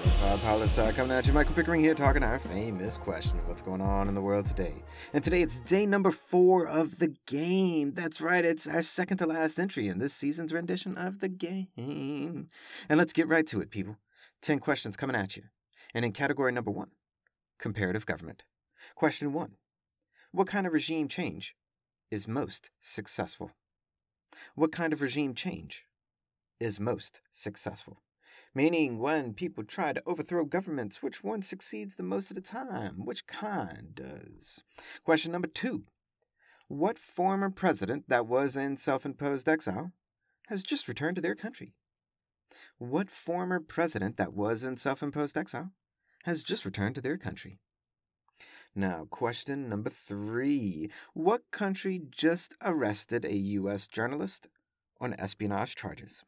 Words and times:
Lo-Fi 0.00 0.66
Star 0.68 0.88
uh, 0.88 0.92
coming 0.92 1.12
at 1.12 1.26
you. 1.26 1.32
Michael 1.32 1.54
Pickering 1.54 1.80
here 1.80 1.94
talking 1.94 2.22
our 2.22 2.38
famous 2.38 2.96
question 2.96 3.38
of 3.38 3.48
what's 3.48 3.60
going 3.60 3.80
on 3.80 4.08
in 4.08 4.14
the 4.14 4.20
world 4.20 4.46
today. 4.46 4.74
And 5.12 5.22
today 5.22 5.42
it's 5.42 5.58
day 5.58 5.84
number 5.84 6.10
four 6.10 6.66
of 6.66 6.98
the 6.98 7.14
game. 7.26 7.92
That's 7.92 8.20
right, 8.20 8.44
it's 8.44 8.66
our 8.66 8.80
second 8.80 9.18
to 9.18 9.26
last 9.26 9.58
entry 9.58 9.88
in 9.88 9.98
this 9.98 10.14
season's 10.14 10.52
rendition 10.52 10.96
of 10.96 11.20
the 11.20 11.28
game. 11.28 12.48
And 12.88 12.98
let's 12.98 13.12
get 13.12 13.28
right 13.28 13.46
to 13.48 13.60
it, 13.60 13.70
people. 13.70 13.96
Ten 14.40 14.58
questions 14.58 14.96
coming 14.96 15.16
at 15.16 15.36
you. 15.36 15.42
And 15.92 16.04
in 16.04 16.12
category 16.12 16.52
number 16.52 16.70
one, 16.70 16.92
comparative 17.58 18.06
government. 18.06 18.44
Question 18.94 19.32
one 19.32 19.56
What 20.32 20.46
kind 20.46 20.66
of 20.66 20.72
regime 20.72 21.08
change 21.08 21.54
is 22.10 22.26
most 22.26 22.70
successful? 22.80 23.50
What 24.54 24.72
kind 24.72 24.92
of 24.92 25.02
regime 25.02 25.34
change 25.34 25.84
is 26.58 26.80
most 26.80 27.20
successful? 27.32 28.00
Meaning, 28.52 28.98
when 28.98 29.34
people 29.34 29.62
try 29.62 29.92
to 29.92 30.02
overthrow 30.06 30.44
governments, 30.44 31.02
which 31.02 31.22
one 31.22 31.40
succeeds 31.40 31.94
the 31.94 32.02
most 32.02 32.32
of 32.32 32.34
the 32.34 32.40
time? 32.40 33.04
Which 33.04 33.28
kind 33.28 33.94
does? 33.94 34.64
Question 35.04 35.30
number 35.30 35.46
two 35.46 35.84
What 36.66 36.98
former 36.98 37.50
president 37.50 38.08
that 38.08 38.26
was 38.26 38.56
in 38.56 38.76
self 38.76 39.06
imposed 39.06 39.48
exile 39.48 39.92
has 40.48 40.64
just 40.64 40.88
returned 40.88 41.14
to 41.14 41.22
their 41.22 41.36
country? 41.36 41.74
What 42.78 43.08
former 43.08 43.60
president 43.60 44.16
that 44.16 44.32
was 44.32 44.64
in 44.64 44.76
self 44.76 45.00
imposed 45.00 45.38
exile 45.38 45.70
has 46.24 46.42
just 46.42 46.64
returned 46.64 46.96
to 46.96 47.00
their 47.00 47.18
country? 47.18 47.60
Now, 48.74 49.06
question 49.10 49.68
number 49.68 49.90
three 49.90 50.90
What 51.14 51.52
country 51.52 52.00
just 52.10 52.56
arrested 52.60 53.24
a 53.24 53.36
U.S. 53.36 53.86
journalist 53.86 54.48
on 55.00 55.14
espionage 55.20 55.76
charges? 55.76 56.24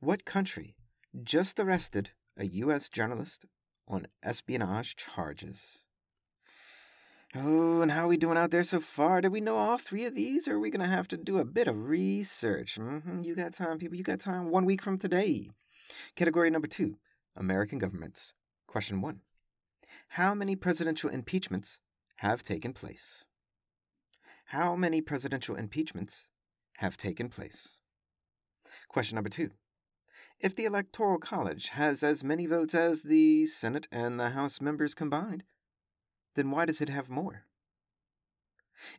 What 0.00 0.24
country 0.24 0.74
just 1.22 1.58
arrested 1.58 2.10
a 2.36 2.44
U.S. 2.46 2.88
journalist 2.88 3.44
on 3.88 4.06
espionage 4.22 4.96
charges? 4.96 5.86
Oh, 7.34 7.80
and 7.80 7.92
how 7.92 8.04
are 8.04 8.08
we 8.08 8.16
doing 8.16 8.36
out 8.36 8.50
there 8.50 8.64
so 8.64 8.80
far? 8.80 9.20
Did 9.20 9.30
we 9.30 9.40
know 9.40 9.56
all 9.56 9.78
three 9.78 10.04
of 10.04 10.16
these, 10.16 10.48
or 10.48 10.56
are 10.56 10.60
we 10.60 10.70
going 10.70 10.82
to 10.84 10.88
have 10.90 11.06
to 11.08 11.16
do 11.16 11.38
a 11.38 11.44
bit 11.44 11.68
of 11.68 11.88
research? 11.88 12.76
Mm-hmm. 12.76 13.22
You 13.22 13.36
got 13.36 13.52
time, 13.52 13.78
people. 13.78 13.96
You 13.96 14.02
got 14.02 14.18
time. 14.18 14.50
One 14.50 14.64
week 14.64 14.82
from 14.82 14.98
today. 14.98 15.50
Category 16.16 16.50
number 16.50 16.66
two 16.66 16.96
American 17.36 17.78
governments. 17.78 18.34
Question 18.66 19.00
one 19.00 19.20
How 20.08 20.34
many 20.34 20.56
presidential 20.56 21.08
impeachments 21.08 21.78
have 22.16 22.42
taken 22.42 22.72
place? 22.72 23.24
How 24.46 24.74
many 24.74 25.00
presidential 25.00 25.54
impeachments 25.54 26.28
have 26.78 26.96
taken 26.96 27.28
place? 27.28 27.78
Question 28.88 29.14
number 29.14 29.30
two 29.30 29.50
If 30.40 30.56
the 30.56 30.64
Electoral 30.64 31.18
College 31.18 31.68
has 31.70 32.02
as 32.02 32.24
many 32.24 32.46
votes 32.46 32.74
as 32.74 33.02
the 33.02 33.44
Senate 33.44 33.86
and 33.92 34.18
the 34.18 34.30
House 34.30 34.58
members 34.58 34.94
combined, 34.94 35.44
then 36.34 36.50
why 36.50 36.64
does 36.64 36.80
it 36.80 36.88
have 36.88 37.10
more? 37.10 37.44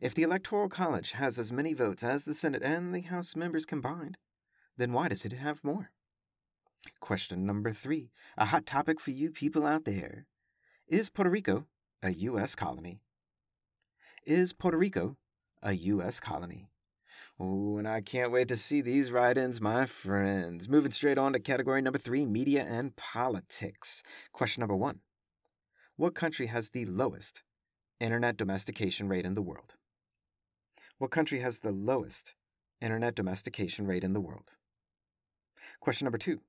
If 0.00 0.14
the 0.14 0.22
Electoral 0.22 0.68
College 0.68 1.12
has 1.12 1.40
as 1.40 1.50
many 1.50 1.74
votes 1.74 2.04
as 2.04 2.22
the 2.22 2.34
Senate 2.34 2.62
and 2.62 2.94
the 2.94 3.00
House 3.00 3.34
members 3.34 3.66
combined, 3.66 4.18
then 4.76 4.92
why 4.92 5.08
does 5.08 5.24
it 5.24 5.32
have 5.32 5.64
more? 5.64 5.90
Question 7.00 7.44
number 7.44 7.72
three, 7.72 8.12
a 8.38 8.44
hot 8.44 8.64
topic 8.64 9.00
for 9.00 9.10
you 9.10 9.32
people 9.32 9.66
out 9.66 9.84
there. 9.84 10.26
Is 10.86 11.08
Puerto 11.08 11.30
Rico 11.30 11.66
a 12.04 12.10
U.S. 12.10 12.54
colony? 12.54 13.02
Is 14.24 14.52
Puerto 14.52 14.78
Rico 14.78 15.16
a 15.60 15.72
U.S. 15.72 16.20
colony? 16.20 16.68
Oh, 17.38 17.78
and 17.78 17.88
I 17.88 18.00
can't 18.00 18.32
wait 18.32 18.48
to 18.48 18.56
see 18.56 18.80
these 18.80 19.10
write 19.10 19.38
ins, 19.38 19.60
my 19.60 19.86
friends. 19.86 20.68
Moving 20.68 20.92
straight 20.92 21.18
on 21.18 21.32
to 21.32 21.38
category 21.38 21.82
number 21.82 21.98
three 21.98 22.26
media 22.26 22.64
and 22.64 22.94
politics. 22.96 24.02
Question 24.32 24.60
number 24.60 24.76
one 24.76 25.00
What 25.96 26.14
country 26.14 26.46
has 26.46 26.70
the 26.70 26.84
lowest 26.84 27.42
internet 28.00 28.36
domestication 28.36 29.08
rate 29.08 29.24
in 29.24 29.34
the 29.34 29.42
world? 29.42 29.74
What 30.98 31.10
country 31.10 31.40
has 31.40 31.60
the 31.60 31.72
lowest 31.72 32.34
internet 32.80 33.14
domestication 33.14 33.86
rate 33.86 34.04
in 34.04 34.12
the 34.12 34.20
world? 34.20 34.52
Question 35.80 36.04
number 36.04 36.18
two 36.18 36.40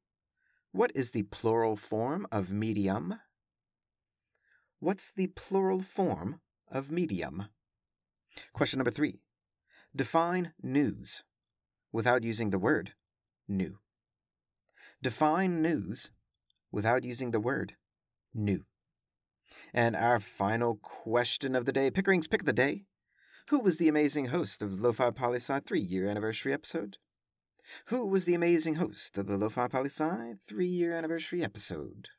What 0.72 0.92
is 0.96 1.12
the 1.12 1.24
plural 1.24 1.76
form 1.76 2.28
of 2.32 2.52
medium? 2.52 3.16
What's 4.80 5.12
the 5.12 5.28
plural 5.28 5.82
form 5.82 6.42
of 6.70 6.92
medium? 6.92 7.46
Question 8.52 8.80
number 8.80 8.92
three 8.92 9.20
Define 9.96 10.54
news 10.64 11.24
without 11.92 12.24
using 12.24 12.50
the 12.50 12.58
word 12.58 12.94
new. 13.48 13.78
Define 15.04 15.62
news 15.62 16.10
without 16.72 17.04
using 17.04 17.30
the 17.30 17.40
word 17.40 17.76
new. 18.34 18.66
And 19.72 19.96
our 19.96 20.20
final 20.20 20.80
question 20.82 21.56
of 21.56 21.66
the 21.66 21.72
day 21.72 21.92
Pickering's 21.92 22.28
Pick 22.28 22.42
of 22.42 22.48
the 22.48 22.54
Day. 22.54 22.86
Who 23.50 23.60
was 23.60 23.78
the 23.78 23.88
amazing 23.88 24.28
host 24.28 24.64
of 24.64 24.78
the 24.78 24.84
Lo-Fi 24.84 25.12
Poli 25.12 25.36
Sci 25.36 25.60
3 25.60 25.80
year 25.80 26.10
anniversary 26.10 26.54
episode? 26.54 26.98
Who 27.86 28.08
was 28.08 28.26
the 28.26 28.34
amazing 28.34 28.76
host 28.76 29.16
of 29.20 29.28
the 29.28 29.38
Lo-Fi 29.38 29.68
Poli 29.68 29.90
Sci 29.90 30.34
3 30.48 30.68
year 30.68 30.94
anniversary 30.94 31.44
episode? 31.44 32.10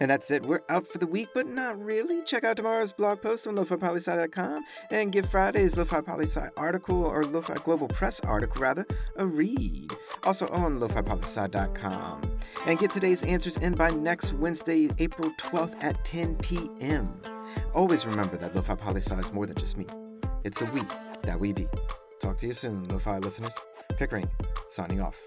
And 0.00 0.10
that's 0.10 0.30
it. 0.30 0.44
We're 0.44 0.62
out 0.68 0.86
for 0.86 0.98
the 0.98 1.06
week, 1.06 1.28
but 1.34 1.46
not 1.46 1.82
really. 1.82 2.22
Check 2.22 2.44
out 2.44 2.56
tomorrow's 2.56 2.92
blog 2.92 3.20
post 3.22 3.46
on 3.46 3.56
lofipolisci.com 3.56 4.64
and 4.90 5.12
give 5.12 5.28
Friday's 5.28 5.76
Lo-Fi 5.76 6.00
Poli-Sci 6.00 6.48
article, 6.56 7.04
or 7.04 7.24
Lo-Fi 7.24 7.54
Global 7.56 7.88
Press 7.88 8.20
article, 8.20 8.60
rather, 8.60 8.86
a 9.16 9.26
read. 9.26 9.92
Also 10.24 10.48
on 10.48 10.78
lofipolisci.com. 10.78 12.38
And 12.66 12.78
get 12.78 12.90
today's 12.90 13.22
answers 13.22 13.56
in 13.58 13.74
by 13.74 13.90
next 13.90 14.32
Wednesday, 14.34 14.90
April 14.98 15.30
12th 15.38 15.76
at 15.82 16.04
10 16.04 16.36
p.m. 16.36 17.20
Always 17.74 18.06
remember 18.06 18.36
that 18.36 18.54
Lo-Fi 18.54 18.74
Poli-Sci 18.74 19.18
is 19.18 19.32
more 19.32 19.46
than 19.46 19.56
just 19.56 19.76
me. 19.76 19.86
It's 20.44 20.58
the 20.58 20.66
we 20.66 20.82
that 21.22 21.38
we 21.38 21.52
be. 21.52 21.66
Talk 22.20 22.38
to 22.38 22.46
you 22.46 22.54
soon, 22.54 22.88
Lo-Fi 22.88 23.18
listeners. 23.18 23.54
Pickering, 23.96 24.28
signing 24.68 25.00
off. 25.00 25.20